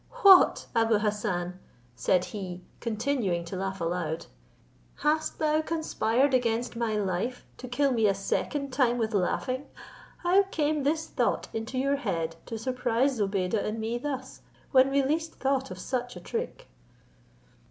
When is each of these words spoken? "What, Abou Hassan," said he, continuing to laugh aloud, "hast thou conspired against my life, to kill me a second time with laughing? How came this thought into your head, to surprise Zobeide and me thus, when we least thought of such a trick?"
"What, 0.23 0.65
Abou 0.75 0.97
Hassan," 0.97 1.59
said 1.95 2.25
he, 2.25 2.63
continuing 2.79 3.45
to 3.45 3.55
laugh 3.55 3.79
aloud, 3.79 4.25
"hast 4.95 5.37
thou 5.37 5.61
conspired 5.61 6.33
against 6.33 6.75
my 6.75 6.95
life, 6.97 7.45
to 7.57 7.67
kill 7.67 7.91
me 7.91 8.07
a 8.07 8.15
second 8.15 8.73
time 8.73 8.97
with 8.97 9.13
laughing? 9.13 9.67
How 10.23 10.41
came 10.41 10.81
this 10.81 11.05
thought 11.05 11.49
into 11.53 11.77
your 11.77 11.97
head, 11.97 12.35
to 12.47 12.57
surprise 12.57 13.17
Zobeide 13.19 13.53
and 13.53 13.79
me 13.79 13.99
thus, 13.99 14.41
when 14.71 14.89
we 14.89 15.03
least 15.03 15.35
thought 15.35 15.69
of 15.69 15.77
such 15.77 16.15
a 16.15 16.19
trick?" 16.19 16.67